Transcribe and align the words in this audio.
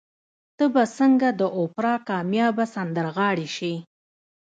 ته 0.57 0.65
به 0.73 0.83
څنګه 0.97 1.27
د 1.39 1.41
اوپرا 1.59 1.93
کاميابه 2.09 2.65
سندرغاړې 2.75 3.47
شې؟ 3.55 3.73